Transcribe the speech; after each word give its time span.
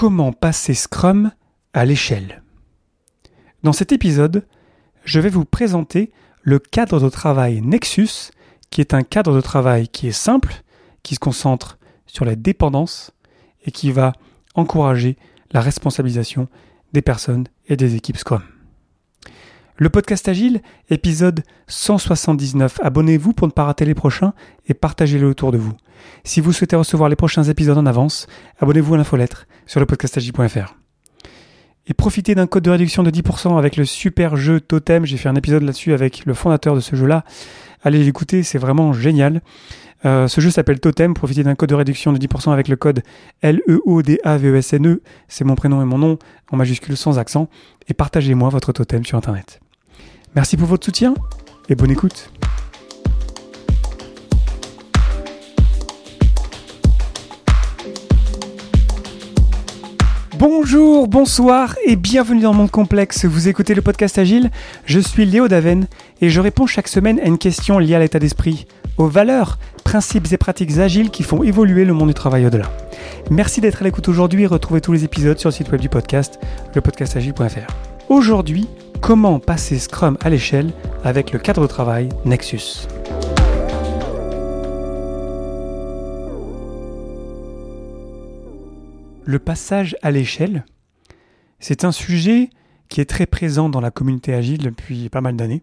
Comment 0.00 0.32
passer 0.32 0.72
Scrum 0.72 1.30
à 1.74 1.84
l'échelle 1.84 2.42
Dans 3.62 3.74
cet 3.74 3.92
épisode, 3.92 4.46
je 5.04 5.20
vais 5.20 5.28
vous 5.28 5.44
présenter 5.44 6.10
le 6.40 6.58
cadre 6.58 6.98
de 7.00 7.10
travail 7.10 7.60
Nexus, 7.60 8.30
qui 8.70 8.80
est 8.80 8.94
un 8.94 9.02
cadre 9.02 9.34
de 9.34 9.42
travail 9.42 9.88
qui 9.88 10.06
est 10.06 10.12
simple, 10.12 10.62
qui 11.02 11.16
se 11.16 11.20
concentre 11.20 11.78
sur 12.06 12.24
la 12.24 12.34
dépendance 12.34 13.12
et 13.66 13.72
qui 13.72 13.92
va 13.92 14.14
encourager 14.54 15.18
la 15.50 15.60
responsabilisation 15.60 16.48
des 16.94 17.02
personnes 17.02 17.46
et 17.68 17.76
des 17.76 17.94
équipes 17.94 18.16
Scrum. 18.16 18.42
Le 19.82 19.88
podcast 19.88 20.28
Agile, 20.28 20.60
épisode 20.90 21.42
179. 21.68 22.80
Abonnez-vous 22.82 23.32
pour 23.32 23.46
ne 23.46 23.52
pas 23.52 23.64
rater 23.64 23.86
les 23.86 23.94
prochains 23.94 24.34
et 24.68 24.74
partagez-le 24.74 25.26
autour 25.26 25.52
de 25.52 25.56
vous. 25.56 25.72
Si 26.22 26.42
vous 26.42 26.52
souhaitez 26.52 26.76
recevoir 26.76 27.08
les 27.08 27.16
prochains 27.16 27.44
épisodes 27.44 27.78
en 27.78 27.86
avance, 27.86 28.26
abonnez-vous 28.58 28.92
à 28.92 28.98
l'infolettre 28.98 29.46
sur 29.64 29.80
le 29.80 29.86
podcastagile.fr. 29.86 30.76
Et 31.86 31.94
profitez 31.94 32.34
d'un 32.34 32.46
code 32.46 32.64
de 32.64 32.70
réduction 32.70 33.02
de 33.02 33.10
10% 33.10 33.56
avec 33.56 33.78
le 33.78 33.86
super 33.86 34.36
jeu 34.36 34.60
Totem. 34.60 35.06
J'ai 35.06 35.16
fait 35.16 35.30
un 35.30 35.34
épisode 35.34 35.62
là-dessus 35.62 35.94
avec 35.94 36.26
le 36.26 36.34
fondateur 36.34 36.74
de 36.74 36.80
ce 36.80 36.94
jeu-là. 36.94 37.24
Allez 37.82 38.04
l'écouter, 38.04 38.42
c'est 38.42 38.58
vraiment 38.58 38.92
génial. 38.92 39.40
Euh, 40.04 40.28
ce 40.28 40.42
jeu 40.42 40.50
s'appelle 40.50 40.80
Totem. 40.80 41.14
Profitez 41.14 41.42
d'un 41.42 41.54
code 41.54 41.70
de 41.70 41.74
réduction 41.74 42.12
de 42.12 42.18
10% 42.18 42.52
avec 42.52 42.68
le 42.68 42.76
code 42.76 43.02
L-E-O-D-A-V-E-S-N-E. 43.40 44.90
E. 44.90 45.02
C'est 45.28 45.44
mon 45.44 45.54
prénom 45.54 45.80
et 45.80 45.86
mon 45.86 45.96
nom 45.96 46.18
en 46.52 46.58
majuscule 46.58 46.98
sans 46.98 47.18
accent. 47.18 47.48
Et 47.88 47.94
partagez-moi 47.94 48.50
votre 48.50 48.72
totem 48.72 49.06
sur 49.06 49.16
Internet. 49.16 49.58
Merci 50.34 50.56
pour 50.56 50.68
votre 50.68 50.84
soutien 50.84 51.14
et 51.68 51.74
bonne 51.74 51.90
écoute. 51.90 52.30
Bonjour, 60.38 61.06
bonsoir 61.06 61.76
et 61.84 61.96
bienvenue 61.96 62.40
dans 62.40 62.54
Monde 62.54 62.70
Complexe. 62.70 63.26
Vous 63.26 63.48
écoutez 63.48 63.74
le 63.74 63.82
podcast 63.82 64.16
Agile. 64.18 64.50
Je 64.86 65.00
suis 65.00 65.26
Léo 65.26 65.48
Daven 65.48 65.86
et 66.22 66.30
je 66.30 66.40
réponds 66.40 66.66
chaque 66.66 66.88
semaine 66.88 67.18
à 67.20 67.26
une 67.26 67.36
question 67.36 67.78
liée 67.78 67.94
à 67.94 67.98
l'état 67.98 68.18
d'esprit, 68.18 68.66
aux 68.96 69.08
valeurs, 69.08 69.58
principes 69.84 70.32
et 70.32 70.38
pratiques 70.38 70.78
agiles 70.78 71.10
qui 71.10 71.24
font 71.24 71.42
évoluer 71.42 71.84
le 71.84 71.92
monde 71.92 72.08
du 72.08 72.14
travail 72.14 72.46
au-delà. 72.46 72.70
Merci 73.30 73.60
d'être 73.60 73.82
à 73.82 73.84
l'écoute 73.84 74.08
aujourd'hui 74.08 74.44
et 74.44 74.46
retrouvez 74.46 74.80
tous 74.80 74.92
les 74.92 75.04
épisodes 75.04 75.38
sur 75.38 75.50
le 75.50 75.54
site 75.54 75.70
web 75.72 75.80
du 75.80 75.88
podcast, 75.88 76.38
lepodcastagile.fr. 76.74 77.89
Aujourd'hui, 78.10 78.66
comment 79.00 79.38
passer 79.38 79.78
Scrum 79.78 80.18
à 80.20 80.30
l'échelle 80.30 80.72
avec 81.04 81.30
le 81.30 81.38
cadre 81.38 81.62
de 81.62 81.68
travail 81.68 82.08
Nexus. 82.24 82.88
Le 89.24 89.38
passage 89.38 89.96
à 90.02 90.10
l'échelle, 90.10 90.64
c'est 91.60 91.84
un 91.84 91.92
sujet 91.92 92.50
qui 92.88 93.00
est 93.00 93.04
très 93.04 93.26
présent 93.26 93.68
dans 93.68 93.80
la 93.80 93.92
communauté 93.92 94.34
agile 94.34 94.58
depuis 94.58 95.08
pas 95.08 95.20
mal 95.20 95.36
d'années. 95.36 95.62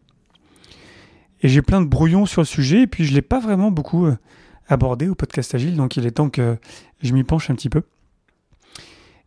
Et 1.42 1.50
j'ai 1.50 1.62
plein 1.62 1.82
de 1.82 1.88
brouillons 1.88 2.26
sur 2.26 2.40
le 2.40 2.48
sujet, 2.48 2.84
et 2.84 2.88
puis 2.88 3.04
je 3.04 3.10
ne 3.10 3.16
l'ai 3.16 3.22
pas 3.22 3.42
vraiment 3.42 3.72
beaucoup 3.72 4.06
euh, 4.06 4.16
abordé 4.70 5.10
au 5.10 5.16
podcast 5.16 5.54
agile, 5.54 5.76
donc 5.76 5.98
il 5.98 6.06
est 6.06 6.12
temps 6.12 6.30
que 6.30 6.58
je 7.04 7.12
m'y 7.12 7.26
penche 7.26 7.50
un 7.50 7.56
petit 7.56 7.70
peu. 7.70 7.82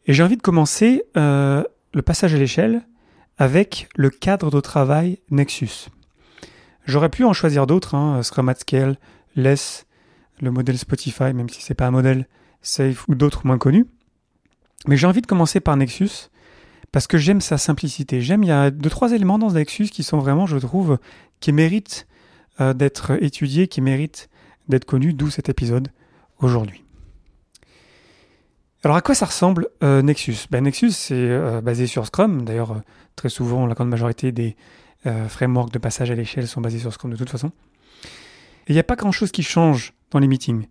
Et 0.06 0.14
j'ai 0.14 0.22
envie 0.22 0.38
de 0.38 0.42
commencer 0.42 1.02
euh, 1.18 1.62
le 1.92 2.00
passage 2.00 2.34
à 2.34 2.38
l'échelle 2.38 2.82
avec 3.40 3.88
le 3.96 4.10
cadre 4.10 4.50
de 4.50 4.60
travail 4.60 5.18
Nexus. 5.30 5.88
J'aurais 6.84 7.08
pu 7.08 7.24
en 7.24 7.32
choisir 7.32 7.66
d'autres, 7.66 7.94
hein, 7.94 8.22
Scrum 8.22 8.50
at 8.50 8.56
Scale, 8.56 8.98
Less, 9.34 9.86
le 10.40 10.50
modèle 10.50 10.76
Spotify, 10.76 11.32
même 11.32 11.48
si 11.48 11.62
c'est 11.62 11.74
pas 11.74 11.86
un 11.86 11.90
modèle 11.90 12.28
safe 12.60 13.08
ou 13.08 13.14
d'autres 13.14 13.46
moins 13.46 13.56
connus. 13.56 13.86
Mais 14.86 14.98
j'ai 14.98 15.06
envie 15.06 15.22
de 15.22 15.26
commencer 15.26 15.58
par 15.58 15.74
Nexus 15.78 16.28
parce 16.92 17.06
que 17.06 17.16
j'aime 17.16 17.40
sa 17.40 17.56
simplicité. 17.56 18.20
J'aime, 18.20 18.42
il 18.42 18.48
y 18.48 18.52
a 18.52 18.70
deux, 18.70 18.90
trois 18.90 19.12
éléments 19.12 19.38
dans 19.38 19.52
Nexus 19.52 19.88
qui 19.88 20.02
sont 20.02 20.18
vraiment, 20.18 20.46
je 20.46 20.58
trouve, 20.58 20.98
qui 21.40 21.52
méritent 21.52 22.06
euh, 22.60 22.74
d'être 22.74 23.22
étudiés, 23.22 23.68
qui 23.68 23.80
méritent 23.80 24.28
d'être 24.68 24.84
connus, 24.84 25.14
d'où 25.14 25.30
cet 25.30 25.48
épisode 25.48 25.88
aujourd'hui. 26.40 26.84
Alors 28.82 28.96
à 28.96 29.02
quoi 29.02 29.14
ça 29.14 29.26
ressemble 29.26 29.68
euh, 29.82 30.00
Nexus? 30.00 30.46
Ben, 30.50 30.64
Nexus 30.64 30.92
c'est 30.92 31.14
euh, 31.14 31.60
basé 31.60 31.86
sur 31.86 32.06
Scrum. 32.06 32.44
D'ailleurs, 32.44 32.72
euh, 32.72 32.80
très 33.14 33.28
souvent, 33.28 33.66
la 33.66 33.74
grande 33.74 33.90
majorité 33.90 34.32
des 34.32 34.56
frameworks 35.28 35.72
de 35.72 35.78
passage 35.78 36.10
à 36.10 36.14
l'échelle 36.14 36.46
sont 36.46 36.60
basés 36.60 36.78
sur 36.78 36.92
Scrum 36.92 37.10
de 37.10 37.16
toute 37.16 37.30
façon. 37.30 37.52
Et 38.66 38.70
il 38.70 38.74
n'y 38.74 38.78
a 38.78 38.84
pas 38.84 38.96
grand-chose 38.96 39.32
qui 39.32 39.42
change 39.42 39.94
dans 40.10 40.18
les 40.18 40.28
meetings. 40.28 40.66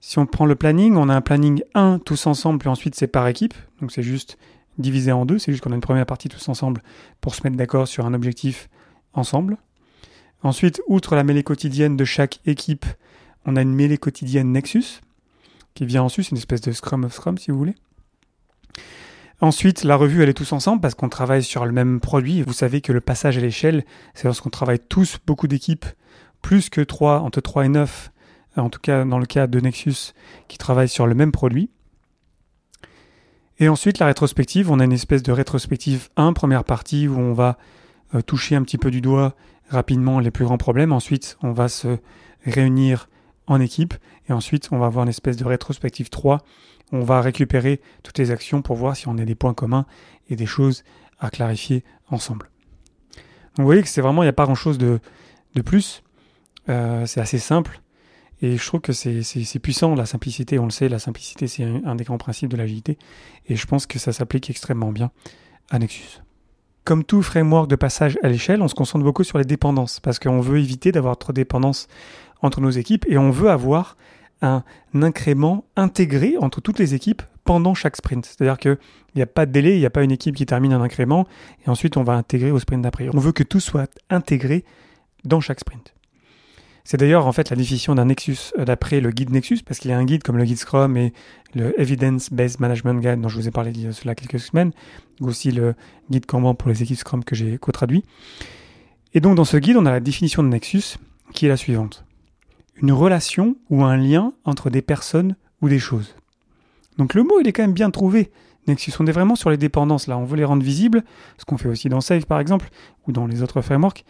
Si 0.00 0.18
on 0.18 0.26
prend 0.26 0.44
le 0.44 0.56
planning, 0.56 0.96
on 0.96 1.08
a 1.08 1.14
un 1.14 1.20
planning 1.20 1.62
1 1.74 2.00
tous 2.00 2.26
ensemble, 2.26 2.58
puis 2.58 2.68
ensuite 2.68 2.96
c'est 2.96 3.06
par 3.06 3.28
équipe. 3.28 3.54
Donc 3.80 3.92
c'est 3.92 4.02
juste 4.02 4.38
divisé 4.76 5.12
en 5.12 5.24
deux. 5.24 5.38
C'est 5.38 5.52
juste 5.52 5.62
qu'on 5.62 5.70
a 5.70 5.76
une 5.76 5.80
première 5.80 6.04
partie 6.04 6.28
tous 6.28 6.48
ensemble 6.48 6.82
pour 7.20 7.36
se 7.36 7.42
mettre 7.44 7.56
d'accord 7.56 7.86
sur 7.86 8.06
un 8.06 8.12
objectif 8.12 8.68
ensemble. 9.12 9.56
Ensuite, 10.42 10.82
outre 10.88 11.14
la 11.14 11.22
mêlée 11.22 11.44
quotidienne 11.44 11.96
de 11.96 12.04
chaque 12.04 12.40
équipe, 12.44 12.86
on 13.46 13.54
a 13.54 13.62
une 13.62 13.72
mêlée 13.72 13.98
quotidienne 13.98 14.50
Nexus 14.50 15.00
qui 15.74 15.86
vient 15.86 16.02
ensuite, 16.02 16.26
c'est 16.26 16.30
une 16.30 16.38
espèce 16.38 16.60
de 16.60 16.72
Scrum 16.72 17.04
of 17.04 17.12
Scrum 17.12 17.38
si 17.38 17.50
vous 17.50 17.58
voulez. 17.58 17.74
Ensuite, 19.40 19.84
la 19.84 19.96
revue, 19.96 20.22
elle 20.22 20.28
est 20.28 20.34
tous 20.34 20.52
ensemble 20.52 20.80
parce 20.80 20.94
qu'on 20.94 21.08
travaille 21.08 21.42
sur 21.42 21.66
le 21.66 21.72
même 21.72 22.00
produit. 22.00 22.42
Vous 22.42 22.52
savez 22.52 22.80
que 22.80 22.92
le 22.92 23.00
passage 23.00 23.36
à 23.36 23.40
l'échelle, 23.40 23.84
c'est 24.14 24.24
lorsqu'on 24.24 24.50
travaille 24.50 24.78
tous, 24.78 25.18
beaucoup 25.26 25.48
d'équipes, 25.48 25.84
plus 26.40 26.70
que 26.70 26.80
3, 26.80 27.20
entre 27.20 27.40
3 27.40 27.66
et 27.66 27.68
9, 27.68 28.12
en 28.56 28.70
tout 28.70 28.80
cas 28.80 29.04
dans 29.04 29.18
le 29.18 29.26
cas 29.26 29.46
de 29.46 29.60
Nexus, 29.60 30.14
qui 30.48 30.56
travaillent 30.56 30.88
sur 30.88 31.06
le 31.06 31.14
même 31.14 31.32
produit. 31.32 31.70
Et 33.58 33.68
ensuite, 33.68 33.98
la 33.98 34.06
rétrospective, 34.06 34.70
on 34.70 34.80
a 34.80 34.84
une 34.84 34.92
espèce 34.92 35.22
de 35.22 35.32
rétrospective 35.32 36.08
1, 36.16 36.32
première 36.32 36.64
partie, 36.64 37.06
où 37.08 37.18
on 37.18 37.32
va 37.32 37.58
euh, 38.14 38.22
toucher 38.22 38.56
un 38.56 38.62
petit 38.62 38.78
peu 38.78 38.90
du 38.90 39.00
doigt 39.00 39.34
rapidement 39.68 40.20
les 40.20 40.30
plus 40.30 40.44
grands 40.44 40.58
problèmes. 40.58 40.92
Ensuite, 40.92 41.36
on 41.42 41.52
va 41.52 41.68
se 41.68 41.98
réunir 42.44 43.08
en 43.46 43.60
équipe. 43.60 43.94
Et 44.28 44.32
ensuite, 44.32 44.68
on 44.72 44.78
va 44.78 44.86
avoir 44.86 45.04
une 45.04 45.10
espèce 45.10 45.36
de 45.36 45.44
rétrospective 45.44 46.10
3. 46.10 46.42
On 46.92 47.00
va 47.00 47.20
récupérer 47.20 47.80
toutes 48.02 48.18
les 48.18 48.30
actions 48.30 48.62
pour 48.62 48.76
voir 48.76 48.96
si 48.96 49.08
on 49.08 49.18
a 49.18 49.24
des 49.24 49.34
points 49.34 49.54
communs 49.54 49.86
et 50.28 50.36
des 50.36 50.46
choses 50.46 50.84
à 51.18 51.30
clarifier 51.30 51.84
ensemble. 52.10 52.50
Donc 53.56 53.58
vous 53.58 53.64
voyez 53.64 53.82
que 53.82 53.88
c'est 53.88 54.00
vraiment, 54.00 54.22
il 54.22 54.26
n'y 54.26 54.30
a 54.30 54.34
pas 54.34 54.44
grand-chose 54.44 54.78
de, 54.78 55.00
de 55.54 55.62
plus. 55.62 56.02
Euh, 56.68 57.06
c'est 57.06 57.20
assez 57.20 57.38
simple. 57.38 57.80
Et 58.42 58.56
je 58.56 58.66
trouve 58.66 58.80
que 58.80 58.92
c'est 58.92 59.58
puissant, 59.60 59.94
la 59.94 60.06
simplicité, 60.06 60.58
on 60.58 60.64
le 60.64 60.70
sait, 60.70 60.88
la 60.88 60.98
simplicité 60.98 61.46
c'est 61.46 61.62
un, 61.64 61.82
un, 61.84 61.94
des 61.94 62.04
grands 62.04 62.18
principes 62.18 62.50
de 62.50 62.56
l'agilité. 62.56 62.98
Et 63.46 63.56
je 63.56 63.66
pense 63.66 63.86
que 63.86 63.98
ça 63.98 64.12
s'applique 64.12 64.50
extrêmement 64.50 64.92
bien 64.92 65.12
à 65.70 65.78
Nexus. 65.78 66.20
Comme 66.84 67.02
tout 67.02 67.22
framework 67.22 67.68
de 67.68 67.76
passage 67.76 68.18
à 68.22 68.28
l'échelle, 68.28 68.60
on 68.60 68.68
se 68.68 68.74
concentre 68.74 69.04
beaucoup 69.04 69.24
sur 69.24 69.38
les 69.38 69.44
dépendances, 69.44 70.00
parce 70.00 70.18
qu'on 70.18 70.40
veut 70.40 70.58
éviter 70.58 70.92
d'avoir 70.92 71.16
trop 71.16 71.32
de 71.32 71.36
dépendances 71.36 71.88
entre 72.42 72.60
nos 72.60 72.70
équipes 72.70 73.06
et 73.08 73.16
on 73.16 73.30
veut 73.30 73.48
avoir 73.48 73.96
un 74.42 74.62
incrément 74.92 75.64
intégré 75.76 76.36
entre 76.38 76.60
toutes 76.60 76.78
les 76.78 76.94
équipes 76.94 77.22
pendant 77.44 77.72
chaque 77.72 77.96
sprint. 77.96 78.26
C'est-à-dire 78.26 78.58
qu'il 78.58 78.76
n'y 79.16 79.22
a 79.22 79.26
pas 79.26 79.46
de 79.46 79.52
délai, 79.52 79.76
il 79.76 79.80
n'y 79.80 79.86
a 79.86 79.90
pas 79.90 80.02
une 80.02 80.10
équipe 80.10 80.36
qui 80.36 80.44
termine 80.44 80.74
un 80.74 80.82
incrément 80.82 81.26
et 81.66 81.70
ensuite 81.70 81.96
on 81.96 82.02
va 82.02 82.12
intégrer 82.14 82.50
au 82.50 82.58
sprint 82.58 82.82
d'après. 82.82 83.08
On 83.14 83.18
veut 83.18 83.32
que 83.32 83.42
tout 83.42 83.60
soit 83.60 83.90
intégré 84.10 84.64
dans 85.24 85.40
chaque 85.40 85.60
sprint. 85.60 85.93
C'est 86.84 86.98
d'ailleurs 86.98 87.26
en 87.26 87.32
fait 87.32 87.50
la 87.50 87.56
définition 87.56 87.94
d'un 87.94 88.04
Nexus 88.06 88.52
euh, 88.58 88.64
d'après 88.64 89.00
le 89.00 89.10
guide 89.10 89.30
Nexus, 89.30 89.60
parce 89.64 89.80
qu'il 89.80 89.90
y 89.90 89.94
a 89.94 89.98
un 89.98 90.04
guide 90.04 90.22
comme 90.22 90.36
le 90.36 90.44
guide 90.44 90.58
Scrum 90.58 90.96
et 90.96 91.12
le 91.54 91.78
Evidence 91.80 92.30
Based 92.30 92.60
Management 92.60 93.00
Guide 93.00 93.20
dont 93.20 93.28
je 93.28 93.38
vous 93.38 93.48
ai 93.48 93.50
parlé 93.50 93.70
il 93.70 93.80
y 93.80 93.86
a 93.86 93.92
cela 93.92 94.14
quelques 94.14 94.40
semaines, 94.40 94.72
ou 95.20 95.28
aussi 95.28 95.50
le 95.50 95.74
guide 96.10 96.26
Kanban 96.26 96.54
pour 96.54 96.68
les 96.68 96.82
équipes 96.82 96.98
Scrum 96.98 97.24
que 97.24 97.34
j'ai 97.34 97.58
co-traduit. 97.58 98.04
Et 99.14 99.20
donc 99.20 99.36
dans 99.36 99.44
ce 99.44 99.56
guide, 99.56 99.76
on 99.76 99.86
a 99.86 99.90
la 99.90 100.00
définition 100.00 100.42
de 100.42 100.48
Nexus 100.48 100.98
qui 101.32 101.46
est 101.46 101.48
la 101.48 101.56
suivante 101.56 102.04
une 102.76 102.92
relation 102.92 103.56
ou 103.70 103.84
un 103.84 103.96
lien 103.96 104.32
entre 104.44 104.70
des 104.70 104.82
personnes 104.82 105.36
ou 105.62 105.68
des 105.68 105.78
choses. 105.78 106.14
Donc 106.98 107.14
le 107.14 107.22
mot, 107.22 107.40
il 107.40 107.48
est 107.48 107.52
quand 107.52 107.62
même 107.62 107.72
bien 107.72 107.90
trouvé. 107.90 108.30
Nexus, 108.66 108.92
on 108.98 109.06
est 109.06 109.12
vraiment 109.12 109.36
sur 109.36 109.50
les 109.50 109.56
dépendances 109.56 110.06
là, 110.06 110.16
on 110.16 110.24
veut 110.24 110.36
les 110.36 110.44
rendre 110.44 110.62
visibles, 110.62 111.04
ce 111.38 111.44
qu'on 111.44 111.58
fait 111.58 111.68
aussi 111.68 111.88
dans 111.88 112.00
Save 112.00 112.26
par 112.26 112.40
exemple, 112.40 112.70
ou 113.06 113.12
dans 113.12 113.26
les 113.26 113.42
autres 113.42 113.60
frameworks. 113.60 114.04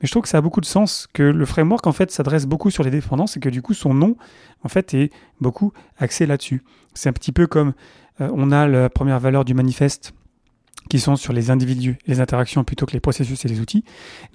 Mais 0.00 0.06
je 0.06 0.12
trouve 0.12 0.22
que 0.22 0.28
ça 0.28 0.38
a 0.38 0.40
beaucoup 0.40 0.60
de 0.60 0.66
sens, 0.66 1.08
que 1.12 1.22
le 1.22 1.44
framework 1.44 1.86
en 1.86 1.92
fait 1.92 2.10
s'adresse 2.10 2.46
beaucoup 2.46 2.70
sur 2.70 2.82
les 2.82 2.90
dépendances 2.90 3.36
et 3.36 3.40
que 3.40 3.48
du 3.48 3.62
coup 3.62 3.74
son 3.74 3.94
nom 3.94 4.16
en 4.62 4.68
fait 4.68 4.94
est 4.94 5.10
beaucoup 5.40 5.72
axé 5.98 6.26
là-dessus. 6.26 6.62
C'est 6.94 7.08
un 7.08 7.12
petit 7.12 7.32
peu 7.32 7.46
comme 7.46 7.72
euh, 8.20 8.30
on 8.32 8.52
a 8.52 8.66
la 8.66 8.88
première 8.90 9.18
valeur 9.20 9.44
du 9.44 9.54
manifeste 9.54 10.12
qui 10.88 11.00
sont 11.00 11.16
sur 11.16 11.32
les 11.32 11.50
individus 11.50 11.98
les 12.06 12.20
interactions 12.20 12.64
plutôt 12.64 12.86
que 12.86 12.92
les 12.92 13.00
processus 13.00 13.44
et 13.44 13.48
les 13.48 13.60
outils. 13.60 13.84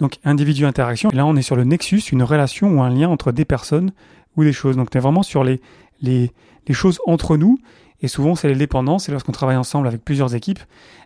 Donc 0.00 0.18
individu 0.24 0.66
interaction, 0.66 1.10
et 1.10 1.16
là 1.16 1.26
on 1.26 1.36
est 1.36 1.42
sur 1.42 1.56
le 1.56 1.64
nexus, 1.64 2.00
une 2.12 2.22
relation 2.22 2.68
ou 2.76 2.82
un 2.82 2.90
lien 2.90 3.08
entre 3.08 3.32
des 3.32 3.44
personnes 3.44 3.92
ou 4.36 4.44
des 4.44 4.52
choses. 4.52 4.76
Donc 4.76 4.88
on 4.94 4.98
est 4.98 5.02
vraiment 5.02 5.22
sur 5.22 5.44
les, 5.44 5.60
les 6.02 6.30
choses 6.72 7.00
entre 7.06 7.36
nous, 7.36 7.58
et 8.04 8.08
souvent 8.08 8.34
c'est 8.34 8.48
les 8.48 8.54
dépendances, 8.54 9.08
et 9.08 9.12
lorsqu'on 9.12 9.32
travaille 9.32 9.56
ensemble 9.56 9.88
avec 9.88 10.04
plusieurs 10.04 10.34
équipes, 10.34 10.58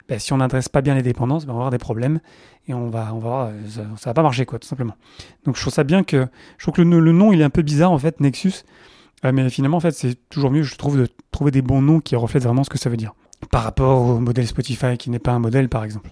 ben, 0.08 0.18
si 0.18 0.32
on 0.32 0.38
n'adresse 0.38 0.68
pas 0.68 0.80
bien 0.80 0.96
les 0.96 1.02
dépendances, 1.02 1.46
ben, 1.46 1.52
on 1.52 1.54
va 1.54 1.60
avoir 1.60 1.70
des 1.70 1.78
problèmes, 1.78 2.18
et 2.66 2.74
on 2.74 2.90
va, 2.90 3.14
on 3.14 3.20
va 3.20 3.52
ça, 3.68 3.82
ça, 3.96 4.10
va 4.10 4.14
pas 4.14 4.22
marcher 4.24 4.46
quoi, 4.46 4.58
tout 4.58 4.66
simplement. 4.66 4.96
Donc 5.44 5.54
je 5.54 5.60
trouve 5.60 5.72
ça 5.72 5.84
bien 5.84 6.02
que, 6.02 6.26
je 6.56 6.64
trouve 6.64 6.74
que 6.74 6.82
le, 6.82 7.12
nom 7.12 7.32
il 7.32 7.40
est 7.40 7.44
un 7.44 7.50
peu 7.50 7.62
bizarre 7.62 7.92
en 7.92 7.98
fait, 7.98 8.18
Nexus, 8.18 8.64
euh, 9.24 9.30
mais 9.30 9.48
finalement 9.48 9.76
en 9.76 9.80
fait 9.80 9.92
c'est 9.92 10.16
toujours 10.28 10.50
mieux 10.50 10.64
je 10.64 10.74
trouve 10.74 10.98
de 10.98 11.06
trouver 11.30 11.52
des 11.52 11.62
bons 11.62 11.80
noms 11.80 12.00
qui 12.00 12.16
reflètent 12.16 12.42
vraiment 12.42 12.64
ce 12.64 12.70
que 12.70 12.78
ça 12.78 12.90
veut 12.90 12.96
dire. 12.96 13.14
par 13.52 13.62
rapport 13.62 14.02
au 14.02 14.18
modèle 14.18 14.48
Spotify 14.48 14.96
qui 14.98 15.10
n'est 15.10 15.20
pas 15.20 15.30
un 15.30 15.38
modèle 15.38 15.68
par 15.68 15.84
exemple. 15.84 16.10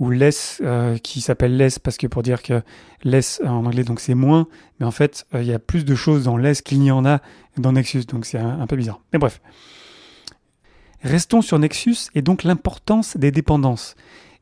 Ou 0.00 0.08
less 0.08 0.62
euh, 0.64 0.96
qui 0.96 1.20
s'appelle 1.20 1.56
less 1.58 1.78
parce 1.78 1.98
que 1.98 2.06
pour 2.06 2.22
dire 2.22 2.42
que 2.42 2.62
less 3.04 3.42
en 3.44 3.66
anglais 3.66 3.84
donc 3.84 4.00
c'est 4.00 4.14
moins. 4.14 4.48
Mais 4.80 4.86
en 4.86 4.90
fait 4.90 5.26
euh, 5.34 5.42
il 5.42 5.48
y 5.48 5.52
a 5.52 5.58
plus 5.58 5.84
de 5.84 5.94
choses 5.94 6.24
dans 6.24 6.38
less 6.38 6.62
qu'il 6.62 6.80
n'y 6.80 6.90
en 6.90 7.04
a 7.04 7.20
dans 7.58 7.72
Nexus. 7.72 8.06
Donc 8.06 8.24
c'est 8.24 8.38
un, 8.38 8.66
peu 8.66 8.76
bizarre. 8.76 9.00
Mais 9.12 9.18
bref 9.18 9.42
restons 11.04 11.42
sur 11.42 11.58
Nexus 11.58 12.08
et 12.14 12.22
donc 12.22 12.42
l'importance 12.42 13.16
des 13.16 13.30
dépendances 13.30 13.94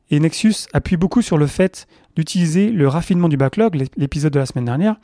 et 0.09 0.19
Nexus 0.19 0.67
appuie 0.73 0.97
beaucoup 0.97 1.21
sur 1.21 1.37
le 1.37 1.47
fait 1.47 1.87
d'utiliser 2.15 2.69
le 2.69 2.87
raffinement 2.87 3.29
du 3.29 3.37
backlog, 3.37 3.87
l'épisode 3.97 4.31
de 4.31 4.37
la 4.37 4.45
semaine 4.45 4.65
dernière, 4.65 4.97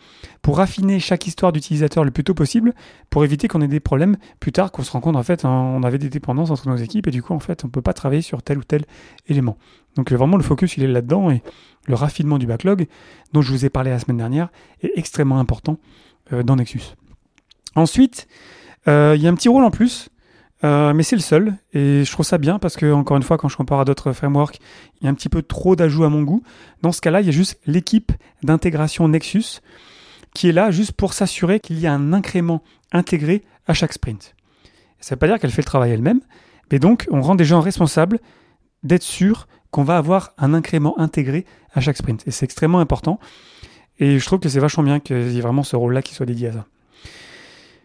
pour 0.44 0.58
raffiner 0.58 1.00
chaque 1.00 1.26
histoire 1.26 1.52
d'utilisateur 1.52 2.04
le 2.04 2.12
plus 2.12 2.24
tôt 2.24 2.36
possible, 2.36 2.76
pour 3.10 3.24
éviter 3.24 3.48
qu'on 3.48 3.62
ait 3.62 3.68
des 3.68 3.80
problèmes 3.80 4.18
plus 4.40 4.52
tard, 4.52 4.72
qu'on 4.72 4.84
se 4.84 4.92
rend 4.92 5.00
compte 5.02 5.16
en 5.16 5.24
fait, 5.24 5.46
hein, 5.46 5.50
on 5.50 5.82
avait 5.82 5.98
des 5.98 6.10
dépendances 6.10 6.52
entre 6.52 6.70
nos 6.70 6.76
équipes 6.76 7.08
et 7.08 7.12
du 7.12 7.24
coup 7.24 7.34
en 7.34 7.40
fait 7.40 7.64
on 7.64 7.68
ne 7.68 7.72
peut 7.72 7.82
pas 7.82 7.94
travailler 7.94 8.22
sur 8.22 8.44
tel 8.44 8.60
ou 8.60 8.64
tel 8.64 8.86
élément. 9.28 9.58
Donc 9.96 10.12
vraiment 10.12 10.38
le 10.38 10.44
focus 10.44 10.78
il 10.78 10.84
est 10.84 10.88
là-dedans 10.88 11.32
et 11.32 11.42
le 11.88 11.96
raffinement 11.96 12.38
du 12.38 12.46
backlog 12.46 12.86
dont 13.34 13.42
je 13.42 13.52
vous 13.52 13.66
ai 13.66 13.70
parlé 13.70 13.90
la 13.90 13.98
semaine 13.98 14.18
dernière 14.18 14.50
est 14.84 14.92
extrêmement 14.96 15.40
important 15.40 15.80
euh, 16.34 16.44
dans 16.44 16.56
Nexus. 16.56 16.94
Ensuite, 17.76 18.28
euh, 18.88 19.14
il 19.16 19.24
y 19.24 19.28
a 19.28 19.32
un 19.32 19.36
petit 19.36 19.50
rôle 19.50 19.64
en 19.64 19.72
plus 19.72 20.10
euh, 20.64 20.94
mais 20.94 21.04
c'est 21.04 21.16
le 21.16 21.22
seul, 21.22 21.56
et 21.74 22.04
je 22.04 22.12
trouve 22.12 22.26
ça 22.26 22.38
bien 22.38 22.60
parce 22.60 22.76
que, 22.76 22.92
encore 22.92 23.18
une 23.18 23.24
fois, 23.24 23.38
quand 23.38 23.48
je 23.48 23.56
compare 23.56 23.80
à 23.80 23.86
d'autres 23.86 24.12
frameworks, 24.12 24.60
il 25.00 25.06
y 25.06 25.08
a 25.08 25.10
un 25.12 25.14
petit 25.14 25.30
peu 25.30 25.42
trop 25.42 25.76
d'ajouts 25.76 26.04
à 26.04 26.10
mon 26.10 26.24
goût. 26.24 26.44
Dans 26.82 26.92
ce 26.92 27.00
cas-là, 27.02 27.22
il 27.22 27.26
y 27.26 27.30
a 27.30 27.34
juste 27.34 27.60
l'équipe 27.66 28.12
d'intégration 28.44 29.08
Nexus 29.08 29.62
qui 30.34 30.50
est 30.50 30.52
là 30.52 30.72
juste 30.72 30.92
pour 30.92 31.14
s'assurer 31.14 31.60
qu'il 31.60 31.80
y 31.80 31.88
a 31.88 31.94
un 31.94 32.14
incrément 32.14 32.62
intégré 32.92 33.44
à 33.68 33.74
chaque 33.74 33.94
sprint. 33.94 34.36
Ça 35.00 35.14
ne 35.14 35.16
veut 35.16 35.20
pas 35.20 35.28
dire 35.28 35.40
qu'elle 35.40 35.52
fait 35.52 35.62
le 35.62 35.66
travail 35.66 35.92
elle-même, 35.92 36.22
mais 36.72 36.80
donc 36.80 37.08
on 37.10 37.22
rend 37.22 37.36
des 37.36 37.46
gens 37.46 37.62
responsables 37.62 38.20
d'être 38.84 39.04
sûr 39.04 39.48
qu'on 39.72 39.84
va 39.84 39.98
avoir 39.98 40.34
un 40.38 40.54
incrément 40.54 41.00
intégré 41.00 41.46
à 41.74 41.82
chaque 41.82 41.98
sprint. 41.98 42.28
Et 42.28 42.32
c'est 42.32 42.46
extrêmement 42.46 42.80
important. 42.80 43.20
Et 44.00 44.20
je 44.20 44.26
trouve 44.26 44.40
que 44.40 44.50
c'est 44.50 44.60
vachement 44.60 44.84
bien 44.84 45.00
qu'il 45.00 45.32
y 45.32 45.38
ait 45.38 45.42
vraiment 45.42 45.64
ce 45.64 45.76
rôle-là 45.76 46.02
qui 46.02 46.14
soit 46.14 46.26
dédié 46.26 46.50
à 46.50 46.54
ça. 46.54 46.66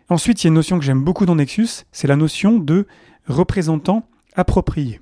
Ensuite, 0.08 0.42
il 0.42 0.46
y 0.46 0.48
a 0.48 0.50
une 0.50 0.54
notion 0.54 0.78
que 0.78 0.84
j'aime 0.84 1.02
beaucoup 1.02 1.26
dans 1.26 1.36
Nexus, 1.36 1.84
c'est 1.92 2.06
la 2.06 2.16
notion 2.16 2.58
de 2.58 2.86
représentant 3.26 4.06
approprié. 4.34 5.00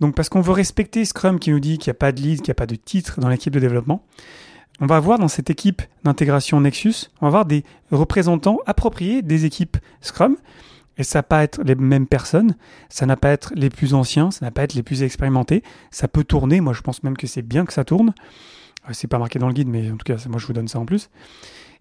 Donc 0.00 0.14
parce 0.14 0.28
qu'on 0.28 0.40
veut 0.40 0.52
respecter 0.52 1.04
Scrum 1.04 1.38
qui 1.38 1.50
nous 1.50 1.60
dit 1.60 1.78
qu'il 1.78 1.90
n'y 1.90 1.96
a 1.96 1.98
pas 1.98 2.12
de 2.12 2.20
lead, 2.20 2.38
qu'il 2.38 2.48
n'y 2.48 2.52
a 2.52 2.54
pas 2.54 2.66
de 2.66 2.76
titre 2.76 3.20
dans 3.20 3.28
l'équipe 3.28 3.52
de 3.52 3.60
développement, 3.60 4.04
on 4.80 4.86
va 4.86 4.96
avoir 4.96 5.18
dans 5.18 5.28
cette 5.28 5.50
équipe 5.50 5.82
d'intégration 6.04 6.60
Nexus, 6.60 7.10
on 7.20 7.26
va 7.26 7.28
avoir 7.28 7.46
des 7.46 7.64
représentants 7.90 8.58
appropriés 8.66 9.22
des 9.22 9.44
équipes 9.44 9.76
Scrum. 10.00 10.36
Et 10.98 11.04
ça 11.04 11.20
n'a 11.20 11.22
pas 11.22 11.44
être 11.44 11.62
les 11.62 11.76
mêmes 11.76 12.08
personnes, 12.08 12.56
ça 12.88 13.06
n'a 13.06 13.16
pas 13.16 13.30
être 13.30 13.52
les 13.54 13.70
plus 13.70 13.94
anciens, 13.94 14.32
ça 14.32 14.44
n'a 14.44 14.50
pas 14.50 14.64
être 14.64 14.74
les 14.74 14.82
plus 14.82 15.04
expérimentés. 15.04 15.62
Ça 15.92 16.08
peut 16.08 16.24
tourner, 16.24 16.60
moi 16.60 16.72
je 16.72 16.80
pense 16.80 17.04
même 17.04 17.16
que 17.16 17.28
c'est 17.28 17.42
bien 17.42 17.64
que 17.64 17.72
ça 17.72 17.84
tourne. 17.84 18.14
C'est 18.92 19.08
pas 19.08 19.18
marqué 19.18 19.38
dans 19.38 19.48
le 19.48 19.54
guide, 19.54 19.68
mais 19.68 19.90
en 19.90 19.96
tout 19.96 20.04
cas, 20.04 20.16
moi 20.28 20.38
je 20.38 20.46
vous 20.46 20.52
donne 20.52 20.68
ça 20.68 20.78
en 20.78 20.86
plus. 20.86 21.10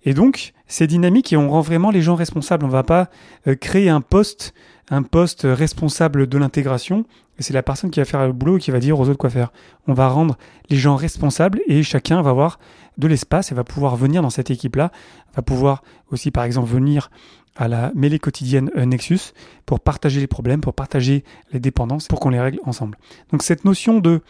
Et 0.03 0.13
donc, 0.13 0.53
c'est 0.67 0.87
dynamique 0.87 1.33
et 1.33 1.37
on 1.37 1.49
rend 1.49 1.61
vraiment 1.61 1.91
les 1.91 2.01
gens 2.01 2.15
responsables. 2.15 2.63
On 2.63 2.67
ne 2.67 2.73
va 2.73 2.83
pas 2.83 3.09
euh, 3.47 3.55
créer 3.55 3.89
un 3.89 4.01
poste, 4.01 4.53
un 4.89 5.03
poste 5.03 5.41
responsable 5.43 6.27
de 6.27 6.37
l'intégration. 6.37 7.05
C'est 7.39 7.53
la 7.53 7.63
personne 7.63 7.91
qui 7.91 7.99
va 7.99 8.05
faire 8.05 8.25
le 8.25 8.33
boulot 8.33 8.57
et 8.57 8.59
qui 8.59 8.71
va 8.71 8.79
dire 8.79 8.99
aux 8.99 9.09
autres 9.09 9.17
quoi 9.17 9.29
faire. 9.29 9.51
On 9.87 9.93
va 9.93 10.07
rendre 10.07 10.37
les 10.69 10.77
gens 10.77 10.95
responsables 10.95 11.59
et 11.67 11.83
chacun 11.83 12.21
va 12.21 12.31
avoir 12.31 12.59
de 12.97 13.07
l'espace 13.07 13.51
et 13.51 13.55
va 13.55 13.63
pouvoir 13.63 13.95
venir 13.95 14.21
dans 14.21 14.29
cette 14.29 14.49
équipe-là. 14.49 14.91
Va 15.35 15.41
pouvoir 15.41 15.83
aussi, 16.11 16.31
par 16.31 16.45
exemple, 16.45 16.69
venir 16.69 17.09
à 17.57 17.67
la 17.67 17.91
mêlée 17.95 18.19
quotidienne 18.19 18.71
euh, 18.77 18.85
Nexus 18.85 19.33
pour 19.65 19.79
partager 19.79 20.19
les 20.19 20.27
problèmes, 20.27 20.61
pour 20.61 20.73
partager 20.73 21.23
les 21.51 21.59
dépendances, 21.59 22.07
pour 22.07 22.19
qu'on 22.19 22.29
les 22.29 22.39
règle 22.39 22.59
ensemble. 22.65 22.97
Donc 23.31 23.43
cette 23.43 23.65
notion 23.65 23.99
de 23.99 24.21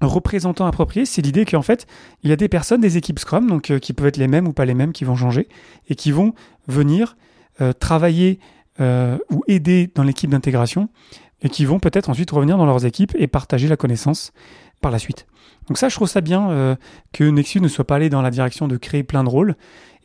représentant 0.00 0.66
approprié, 0.66 1.06
c'est 1.06 1.22
l'idée 1.22 1.44
qu'en 1.44 1.62
fait, 1.62 1.86
il 2.22 2.30
y 2.30 2.32
a 2.32 2.36
des 2.36 2.48
personnes, 2.48 2.80
des 2.80 2.96
équipes 2.96 3.18
Scrum, 3.18 3.48
donc 3.48 3.70
euh, 3.70 3.78
qui 3.78 3.92
peuvent 3.92 4.06
être 4.06 4.16
les 4.16 4.28
mêmes 4.28 4.46
ou 4.46 4.52
pas 4.52 4.64
les 4.64 4.74
mêmes, 4.74 4.92
qui 4.92 5.04
vont 5.04 5.16
changer 5.16 5.48
et 5.88 5.94
qui 5.94 6.10
vont 6.10 6.34
venir 6.66 7.16
euh, 7.60 7.72
travailler 7.72 8.40
euh, 8.80 9.18
ou 9.30 9.42
aider 9.46 9.90
dans 9.94 10.02
l'équipe 10.02 10.30
d'intégration 10.30 10.88
et 11.42 11.48
qui 11.48 11.64
vont 11.64 11.78
peut-être 11.78 12.10
ensuite 12.10 12.30
revenir 12.30 12.58
dans 12.58 12.66
leurs 12.66 12.86
équipes 12.86 13.12
et 13.16 13.26
partager 13.26 13.68
la 13.68 13.76
connaissance 13.76 14.32
la 14.90 14.98
suite. 14.98 15.26
Donc 15.68 15.78
ça, 15.78 15.88
je 15.88 15.94
trouve 15.94 16.08
ça 16.08 16.20
bien 16.20 16.76
que 17.12 17.24
Nexus 17.24 17.60
ne 17.60 17.68
soit 17.68 17.86
pas 17.86 17.96
allé 17.96 18.10
dans 18.10 18.20
la 18.20 18.30
direction 18.30 18.68
de 18.68 18.76
créer 18.76 19.02
plein 19.02 19.24
de 19.24 19.30
rôles 19.30 19.56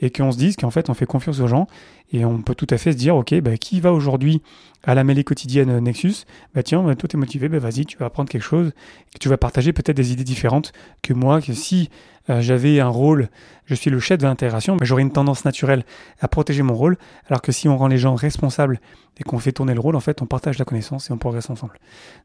et 0.02 0.10
qu'on 0.10 0.32
se 0.32 0.38
dise 0.38 0.56
qu'en 0.56 0.72
fait, 0.72 0.90
on 0.90 0.94
fait 0.94 1.06
confiance 1.06 1.40
aux 1.40 1.48
gens 1.48 1.68
et 2.12 2.26
on 2.26 2.42
peut 2.42 2.56
tout 2.56 2.68
à 2.70 2.78
fait 2.78 2.92
se 2.92 2.98
dire, 2.98 3.16
ok, 3.16 3.40
bah, 3.42 3.58
qui 3.58 3.82
va 3.82 3.94
aujourd'hui 3.94 4.42
à 4.84 4.96
la 4.96 5.04
mêlée 5.04 5.24
quotidienne 5.24 5.80
Nexus? 5.80 6.26
Bah 6.56 6.64
tiens, 6.64 6.82
bah, 6.82 6.96
toi 6.96 7.08
t'es 7.08 7.18
motivé, 7.18 7.50
bah 7.50 7.60
vas-y, 7.60 7.86
tu 7.86 7.98
vas 7.98 8.08
apprendre 8.08 8.30
quelque 8.30 8.44
chose, 8.44 8.72
et 9.14 9.20
tu 9.20 9.30
vas 9.30 9.38
partager 9.38 9.74
peut-être 9.74 9.98
des 9.98 10.12
idées 10.12 10.24
différentes 10.24 10.72
que 11.04 11.14
moi, 11.14 11.42
que 11.42 11.54
si 11.54 11.90
euh, 12.30 12.42
j'avais 12.42 12.80
un 12.80 12.88
rôle, 12.88 13.30
je 13.66 13.76
suis 13.76 13.92
le 13.92 14.00
chef 14.00 14.18
de 14.18 14.24
l'intégration, 14.24 14.76
bah, 14.76 14.86
j'aurais 14.86 15.02
une 15.02 15.12
tendance 15.12 15.46
naturelle 15.46 15.84
à 16.20 16.28
protéger 16.28 16.64
mon 16.64 16.74
rôle, 16.74 16.98
alors 17.28 17.42
que 17.42 17.52
si 17.52 17.68
on 17.68 17.78
rend 17.78 17.88
les 17.88 17.98
gens 17.98 18.16
responsables 18.16 18.80
et 19.20 19.24
qu'on 19.24 19.38
fait 19.38 19.52
tourner 19.52 19.74
le 19.74 19.80
rôle, 19.80 19.96
en 19.96 20.00
fait, 20.00 20.22
on 20.22 20.26
partage 20.26 20.58
la 20.58 20.66
connaissance 20.66 21.10
et 21.10 21.14
on 21.14 21.18
progresse 21.18 21.50
ensemble. 21.50 21.74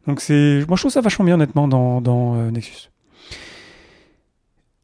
Donc 0.06 0.20
c'est, 0.20 0.64
moi 0.68 0.76
je 0.76 0.82
trouve 0.82 0.92
ça 0.92 1.00
vachement 1.00 1.24
bien 1.24 1.34
honnêtement 1.34 1.68
dans, 1.68 2.36
euh, 2.36 2.43
Nexus. 2.50 2.90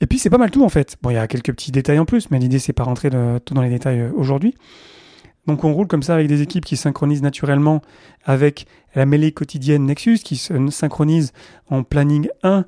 Et 0.00 0.06
puis 0.06 0.18
c'est 0.18 0.30
pas 0.30 0.38
mal 0.38 0.50
tout 0.50 0.64
en 0.64 0.68
fait. 0.68 0.96
Bon, 1.02 1.10
il 1.10 1.14
y 1.14 1.18
a 1.18 1.26
quelques 1.26 1.52
petits 1.52 1.72
détails 1.72 1.98
en 1.98 2.06
plus, 2.06 2.30
mais 2.30 2.38
l'idée 2.38 2.58
c'est 2.58 2.72
pas 2.72 2.84
rentrer 2.84 3.10
tout 3.44 3.54
dans 3.54 3.62
les 3.62 3.68
détails 3.68 4.00
euh, 4.00 4.12
aujourd'hui. 4.14 4.54
Donc 5.46 5.64
on 5.64 5.72
roule 5.72 5.86
comme 5.86 6.02
ça 6.02 6.14
avec 6.14 6.26
des 6.26 6.42
équipes 6.42 6.64
qui 6.64 6.76
synchronisent 6.76 7.22
naturellement 7.22 7.82
avec 8.24 8.66
la 8.94 9.06
mêlée 9.06 9.32
quotidienne 9.32 9.86
Nexus, 9.86 10.18
qui 10.18 10.36
se 10.36 10.54
synchronise 10.70 11.32
en 11.68 11.82
planning 11.82 12.28
1. 12.42 12.64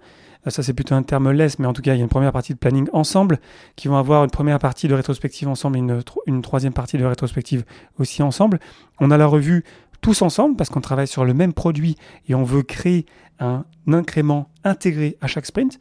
Euh, 0.46 0.50
ça 0.50 0.62
c'est 0.62 0.74
plutôt 0.74 0.94
un 0.94 1.02
terme 1.02 1.30
less, 1.30 1.58
mais 1.58 1.66
en 1.66 1.72
tout 1.72 1.80
cas 1.80 1.94
il 1.94 1.98
y 1.98 2.00
a 2.00 2.02
une 2.02 2.10
première 2.10 2.32
partie 2.32 2.52
de 2.52 2.58
planning 2.58 2.88
ensemble, 2.92 3.38
qui 3.76 3.88
vont 3.88 3.96
avoir 3.96 4.24
une 4.24 4.30
première 4.30 4.58
partie 4.58 4.88
de 4.88 4.94
rétrospective 4.94 5.48
ensemble 5.48 5.76
et 5.76 5.80
une, 5.80 6.02
une 6.26 6.42
troisième 6.42 6.74
partie 6.74 6.98
de 6.98 7.04
rétrospective 7.04 7.64
aussi 7.98 8.22
ensemble. 8.22 8.58
On 9.00 9.10
a 9.10 9.16
la 9.16 9.26
revue 9.26 9.64
tous 10.02 10.20
ensemble 10.20 10.56
parce 10.56 10.68
qu'on 10.68 10.80
travaille 10.80 11.06
sur 11.06 11.24
le 11.24 11.32
même 11.32 11.54
produit 11.54 11.96
et 12.28 12.34
on 12.34 12.42
veut 12.42 12.62
créer 12.62 13.06
un 13.44 13.64
incrément 13.92 14.48
intégré 14.64 15.16
à 15.20 15.26
chaque 15.26 15.46
sprint. 15.46 15.78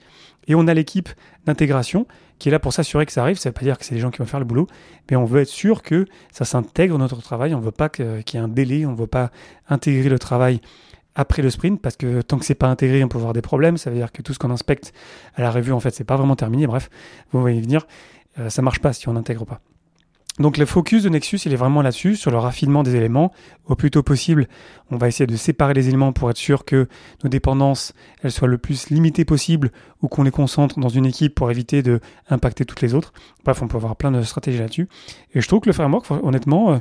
Et 0.48 0.56
on 0.56 0.68
a 0.68 0.74
l'équipe 0.74 1.10
d'intégration 1.46 2.08
qui 2.40 2.50
est 2.50 2.52
là 2.52 2.60
pour 2.60 2.74
s'assurer 2.74 3.06
que 3.06 3.12
ça 3.12 3.22
arrive. 3.22 3.38
Ça 3.38 3.50
ne 3.50 3.52
veut 3.52 3.60
pas 3.60 3.66
dire 3.66 3.78
que 3.78 3.86
c'est 3.86 3.94
les 3.94 4.02
gens 4.02 4.10
qui 4.10 4.19
vont 4.19 4.25
faire 4.25 4.40
le 4.40 4.46
boulot, 4.46 4.68
mais 5.10 5.16
on 5.16 5.25
veut 5.25 5.42
être 5.42 5.48
sûr 5.48 5.84
que 5.84 6.06
ça 6.31 6.46
s'intègre 6.46 6.98
dans 6.98 7.04
notre 7.04 7.22
travail. 7.22 7.54
On 7.54 7.60
ne 7.60 7.63
veut 7.63 7.72
pas 7.72 7.90
qu'il 7.90 8.24
y 8.34 8.38
ait 8.38 8.40
un 8.40 8.48
délai, 8.48 8.86
on 8.86 8.92
ne 8.92 8.98
veut 8.98 9.08
pas 9.08 9.31
intégrer 9.69 10.10
le 10.10 10.19
travail 10.19 10.60
après 11.13 11.42
le 11.42 11.50
sprint 11.50 11.81
parce 11.81 11.97
que 11.97 12.21
tant 12.21 12.40
que 12.40 12.45
c'est 12.45 12.56
pas 12.56 12.68
intégré, 12.68 13.04
on 13.04 13.07
peut 13.07 13.18
avoir 13.18 13.33
des 13.33 13.42
problèmes. 13.42 13.78
Ça 13.78 13.90
veut 13.92 13.97
dire 13.97 14.12
que 14.12 14.21
tout 14.21 14.33
ce 14.33 14.40
qu'on 14.40 14.52
inspecte 14.52 14.94
à 15.35 15.42
la 15.42 15.52
revue, 15.52 15.71
en 15.71 15.80
fait, 15.80 15.92
c'est 15.92 16.04
pas 16.04 16.18
vraiment 16.18 16.35
terminé. 16.35 16.66
Bref, 16.66 16.90
vous 17.31 17.42
voyez 17.42 17.62
venir, 17.62 17.85
euh, 18.40 18.50
ça 18.50 18.62
marche 18.62 18.80
pas 18.80 18.94
si 18.94 19.07
on 19.07 19.14
n'intègre 19.14 19.45
pas. 19.45 19.62
Donc 20.40 20.57
le 20.57 20.66
focus 20.66 21.04
de 21.04 21.09
Nexus, 21.09 21.40
il 21.45 21.54
est 21.54 21.57
vraiment 21.57 21.81
là-dessus, 21.81 22.16
sur 22.16 22.31
le 22.31 22.38
raffinement 22.38 22.83
des 22.83 22.95
éléments. 22.95 23.31
Au 23.66 23.76
plus 23.76 23.92
tôt 23.92 24.02
possible, 24.02 24.47
on 24.90 24.97
va 24.97 25.07
essayer 25.07 25.28
de 25.28 25.35
séparer 25.35 25.73
les 25.73 25.90
éléments 25.90 26.14
pour 26.14 26.30
être 26.30 26.38
sûr 26.38 26.64
que 26.64 26.88
nos 27.23 27.30
dépendances, 27.30 27.94
elles 28.23 28.31
soient 28.31 28.47
le 28.47 28.57
plus 28.57 28.90
limitées 28.90 29.26
possible 29.26 29.71
ou 30.02 30.07
qu'on 30.07 30.23
les 30.23 30.31
concentre 30.31 30.80
dans 30.80 30.90
une 30.90 31.06
équipe 31.06 31.35
pour 31.35 31.52
éviter 31.52 31.83
de 31.83 32.00
impacter 32.30 32.66
toutes 32.66 32.81
les 32.81 32.94
autres. 32.94 33.14
Bref, 33.44 33.61
on 33.61 33.68
peut 33.68 33.78
avoir 33.78 33.95
plein 33.97 34.11
de 34.11 34.21
stratégies 34.23 34.59
là-dessus. 34.59 34.88
Et 35.33 35.42
je 35.42 35.47
trouve 35.47 35.59
que 35.59 35.69
le 35.69 35.73
framework, 35.73 36.09
honnêtement, 36.23 36.73
euh, 36.73 36.78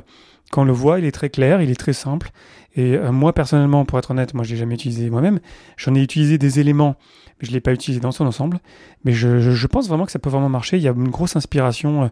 quand 0.51 0.61
on 0.61 0.65
le 0.65 0.73
voit, 0.73 0.99
il 0.99 1.05
est 1.05 1.11
très 1.11 1.29
clair, 1.29 1.61
il 1.61 1.71
est 1.71 1.79
très 1.79 1.93
simple. 1.93 2.31
Et 2.75 2.95
euh, 2.95 3.11
moi, 3.11 3.33
personnellement, 3.33 3.85
pour 3.85 3.97
être 3.99 4.11
honnête, 4.11 4.33
moi, 4.33 4.43
je 4.43 4.51
l'ai 4.51 4.57
jamais 4.57 4.75
utilisé 4.75 5.09
moi-même. 5.09 5.39
J'en 5.77 5.95
ai 5.95 6.01
utilisé 6.01 6.37
des 6.37 6.59
éléments 6.59 6.95
je 7.41 7.49
ne 7.49 7.53
l'ai 7.53 7.59
pas 7.59 7.73
utilisé 7.73 7.99
dans 7.99 8.11
son 8.11 8.27
ensemble. 8.27 8.59
Mais 9.03 9.13
je, 9.13 9.65
pense 9.65 9.87
vraiment 9.87 10.05
que 10.05 10.11
ça 10.11 10.19
peut 10.19 10.29
vraiment 10.29 10.47
marcher. 10.47 10.77
Il 10.77 10.83
y 10.83 10.87
a 10.87 10.91
une 10.91 11.09
grosse 11.09 11.35
inspiration 11.35 12.03
euh, 12.03 12.07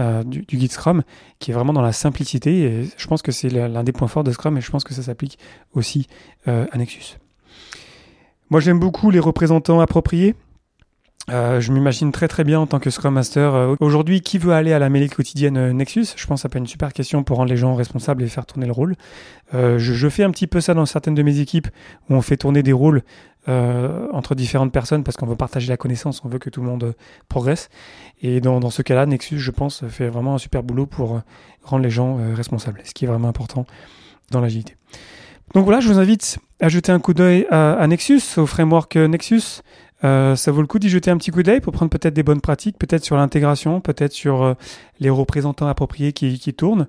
euh, 0.00 0.24
du, 0.24 0.42
guide 0.56 0.72
Scrum 0.72 1.04
qui 1.38 1.52
est 1.52 1.54
vraiment 1.54 1.72
dans 1.72 1.82
la 1.82 1.92
simplicité. 1.92 2.62
Et 2.62 2.88
je 2.96 3.06
pense 3.06 3.22
que 3.22 3.30
c'est 3.30 3.48
l'un 3.48 3.84
des 3.84 3.92
points 3.92 4.08
forts 4.08 4.24
de 4.24 4.32
Scrum 4.32 4.58
et 4.58 4.60
je 4.60 4.70
pense 4.72 4.82
que 4.82 4.92
ça 4.92 5.02
s'applique 5.02 5.38
aussi 5.74 6.08
à 6.46 6.76
Nexus. 6.76 7.16
Moi, 8.50 8.58
j'aime 8.58 8.80
beaucoup 8.80 9.10
les 9.10 9.20
représentants 9.20 9.78
appropriés. 9.78 10.34
Euh, 11.30 11.60
je 11.60 11.70
m'imagine 11.70 12.10
très 12.10 12.26
très 12.26 12.42
bien 12.42 12.58
en 12.58 12.66
tant 12.66 12.80
que 12.80 12.90
Scrum 12.90 13.14
Master. 13.14 13.54
Euh, 13.54 13.74
aujourd'hui, 13.78 14.20
qui 14.22 14.38
veut 14.38 14.52
aller 14.52 14.72
à 14.72 14.78
la 14.78 14.88
mêlée 14.88 15.08
quotidienne 15.08 15.56
euh, 15.56 15.72
Nexus? 15.72 16.06
Je 16.16 16.26
pense 16.26 16.40
que 16.40 16.42
ça 16.42 16.48
peut 16.48 16.58
être 16.58 16.64
une 16.64 16.68
super 16.68 16.92
question 16.92 17.22
pour 17.22 17.36
rendre 17.36 17.50
les 17.50 17.56
gens 17.56 17.74
responsables 17.74 18.22
et 18.24 18.28
faire 18.28 18.44
tourner 18.44 18.66
le 18.66 18.72
rôle. 18.72 18.96
Je, 19.54 19.76
je, 19.78 20.08
fais 20.08 20.24
un 20.24 20.30
petit 20.30 20.46
peu 20.46 20.62
ça 20.62 20.72
dans 20.72 20.86
certaines 20.86 21.14
de 21.14 21.22
mes 21.22 21.38
équipes 21.38 21.68
où 22.08 22.14
on 22.14 22.22
fait 22.22 22.38
tourner 22.38 22.62
des 22.62 22.72
rôles 22.72 23.02
entre 23.46 24.34
différentes 24.34 24.72
personnes 24.72 25.04
parce 25.04 25.18
qu'on 25.18 25.26
veut 25.26 25.36
partager 25.36 25.68
la 25.68 25.76
connaissance, 25.76 26.22
on 26.24 26.28
veut 26.30 26.38
que 26.38 26.48
tout 26.48 26.62
le 26.62 26.66
monde 26.66 26.94
progresse. 27.28 27.68
Et 28.22 28.40
dans, 28.40 28.60
dans 28.60 28.70
ce 28.70 28.80
cas-là, 28.80 29.04
Nexus, 29.04 29.40
je 29.40 29.50
pense, 29.50 29.86
fait 29.88 30.08
vraiment 30.08 30.36
un 30.36 30.38
super 30.38 30.62
boulot 30.62 30.86
pour 30.86 31.20
rendre 31.64 31.82
les 31.82 31.90
gens 31.90 32.16
responsables, 32.34 32.80
ce 32.84 32.94
qui 32.94 33.04
est 33.04 33.08
vraiment 33.08 33.28
important 33.28 33.66
dans 34.30 34.40
l'agilité. 34.40 34.74
Donc 35.52 35.64
voilà, 35.64 35.80
je 35.80 35.88
vous 35.88 35.98
invite 35.98 36.38
à 36.58 36.70
jeter 36.70 36.90
un 36.90 36.98
coup 36.98 37.12
d'œil 37.12 37.46
à 37.50 37.86
Nexus, 37.86 38.22
au 38.38 38.46
framework 38.46 38.96
Nexus. 38.96 39.60
Euh, 40.04 40.36
ça 40.36 40.50
vaut 40.50 40.60
le 40.60 40.66
coup 40.66 40.78
d'y 40.78 40.88
jeter 40.88 41.10
un 41.10 41.16
petit 41.16 41.30
coup 41.30 41.42
d'œil 41.42 41.60
pour 41.60 41.72
prendre 41.72 41.90
peut-être 41.90 42.14
des 42.14 42.22
bonnes 42.22 42.40
pratiques, 42.40 42.78
peut-être 42.78 43.04
sur 43.04 43.16
l'intégration, 43.16 43.80
peut-être 43.80 44.12
sur 44.12 44.42
euh, 44.42 44.54
les 45.00 45.10
représentants 45.10 45.68
appropriés 45.68 46.12
qui, 46.12 46.38
qui 46.38 46.54
tournent. 46.54 46.88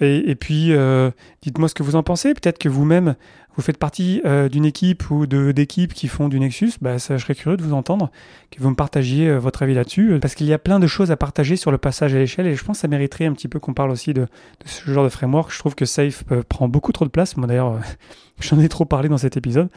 Et, 0.00 0.36
puis, 0.36 0.72
euh, 0.72 1.10
dites-moi 1.42 1.68
ce 1.68 1.74
que 1.74 1.82
vous 1.82 1.96
en 1.96 2.04
pensez. 2.04 2.32
Peut-être 2.32 2.58
que 2.58 2.68
vous-même, 2.68 3.16
vous 3.56 3.62
faites 3.62 3.78
partie 3.78 4.22
euh, 4.24 4.48
d'une 4.48 4.64
équipe 4.64 5.10
ou 5.10 5.26
d'équipes 5.26 5.92
qui 5.92 6.06
font 6.06 6.28
du 6.28 6.38
Nexus. 6.38 6.74
Bah, 6.80 7.00
ça, 7.00 7.16
je 7.16 7.24
serais 7.24 7.34
curieux 7.34 7.56
de 7.56 7.64
vous 7.64 7.72
entendre, 7.72 8.12
que 8.52 8.62
vous 8.62 8.70
me 8.70 8.76
partagiez 8.76 9.28
euh, 9.28 9.40
votre 9.40 9.64
avis 9.64 9.74
là-dessus. 9.74 10.18
Parce 10.20 10.36
qu'il 10.36 10.46
y 10.46 10.52
a 10.52 10.58
plein 10.58 10.78
de 10.78 10.86
choses 10.86 11.10
à 11.10 11.16
partager 11.16 11.56
sur 11.56 11.72
le 11.72 11.78
passage 11.78 12.14
à 12.14 12.18
l'échelle. 12.18 12.46
Et 12.46 12.54
je 12.54 12.64
pense 12.64 12.76
que 12.76 12.82
ça 12.82 12.88
mériterait 12.88 13.26
un 13.26 13.32
petit 13.32 13.48
peu 13.48 13.58
qu'on 13.58 13.74
parle 13.74 13.90
aussi 13.90 14.14
de, 14.14 14.22
de, 14.22 14.28
ce 14.66 14.88
genre 14.88 15.02
de 15.02 15.08
framework. 15.08 15.52
Je 15.52 15.58
trouve 15.58 15.74
que 15.74 15.84
Safe 15.84 16.22
prend 16.48 16.68
beaucoup 16.68 16.92
trop 16.92 17.04
de 17.04 17.10
place. 17.10 17.36
Moi, 17.36 17.48
d'ailleurs, 17.48 17.80
j'en 18.40 18.60
ai 18.60 18.68
trop 18.68 18.84
parlé 18.84 19.08
dans 19.08 19.18
cet 19.18 19.36
épisode. 19.36 19.68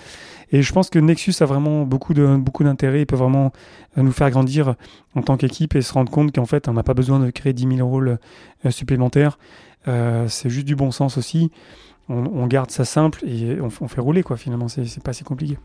Et 0.52 0.62
je 0.62 0.72
pense 0.72 0.92
que 0.92 1.00
Nexus 1.00 1.34
a 1.40 1.46
vraiment 1.46 1.82
beaucoup 1.84 2.14
de 2.14 2.36
beaucoup 2.36 2.64
d'intérêt. 2.64 3.02
Il 3.02 3.06
peut 3.08 3.16
vraiment 3.16 3.54
nous 3.96 4.12
faire 4.12 4.30
grandir 4.30 4.76
en 5.16 5.24
tant 5.24 5.36
qu'équipe 5.36 5.76
et 5.76 5.82
se 5.82 5.94
rendre 5.94 6.12
compte 6.12 6.36
qu'en 6.36 6.46
fait, 6.46 6.68
on 6.68 6.74
n'a 6.74 6.84
pas 6.84 6.94
besoin 6.94 7.20
de 7.20 7.32
créer 7.32 7.54
10 7.54 7.78
000 7.78 7.88
rôles 7.88 8.20
supplémentaires. 8.70 9.40
Euh, 9.88 10.28
c'est 10.28 10.50
juste 10.50 10.68
du 10.68 10.76
bon 10.76 10.92
sens 10.92 11.18
aussi. 11.18 11.52
On, 12.10 12.46
garde 12.48 12.72
ça 12.72 12.84
simple 12.84 13.24
et 13.26 13.60
on, 13.62 13.70
fait 13.70 14.02
rouler, 14.02 14.22
quoi, 14.22 14.36
finalement. 14.36 14.68
C'est 14.68 15.02
pas 15.02 15.14
si 15.14 15.24
compliqué. 15.24 15.58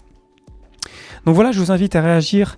Donc 1.25 1.35
voilà, 1.35 1.51
je 1.51 1.59
vous 1.59 1.73
invite 1.73 1.97
à 1.97 2.03
réagir 2.03 2.57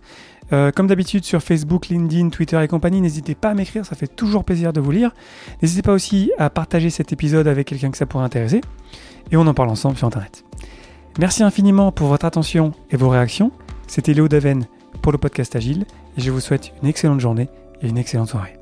euh, 0.52 0.70
comme 0.70 0.86
d'habitude 0.86 1.24
sur 1.24 1.42
Facebook, 1.42 1.88
LinkedIn, 1.88 2.28
Twitter 2.28 2.62
et 2.62 2.68
compagnie. 2.68 3.00
N'hésitez 3.00 3.34
pas 3.34 3.50
à 3.50 3.54
m'écrire, 3.54 3.86
ça 3.86 3.96
fait 3.96 4.06
toujours 4.06 4.44
plaisir 4.44 4.74
de 4.74 4.80
vous 4.80 4.90
lire. 4.90 5.12
N'hésitez 5.62 5.82
pas 5.82 5.92
aussi 5.92 6.32
à 6.38 6.50
partager 6.50 6.90
cet 6.90 7.12
épisode 7.12 7.46
avec 7.48 7.66
quelqu'un 7.66 7.90
que 7.90 7.96
ça 7.96 8.04
pourrait 8.04 8.24
intéresser. 8.24 8.60
Et 9.30 9.36
on 9.36 9.46
en 9.46 9.54
parle 9.54 9.70
ensemble 9.70 9.96
sur 9.96 10.06
Internet. 10.06 10.44
Merci 11.18 11.42
infiniment 11.42 11.92
pour 11.92 12.08
votre 12.08 12.26
attention 12.26 12.72
et 12.90 12.96
vos 12.96 13.08
réactions. 13.08 13.52
C'était 13.86 14.12
Léo 14.14 14.28
Daven 14.28 14.66
pour 15.02 15.12
le 15.12 15.18
podcast 15.18 15.56
Agile 15.56 15.84
et 16.16 16.20
je 16.20 16.30
vous 16.30 16.40
souhaite 16.40 16.72
une 16.82 16.88
excellente 16.88 17.20
journée 17.20 17.48
et 17.82 17.88
une 17.88 17.98
excellente 17.98 18.28
soirée. 18.28 18.58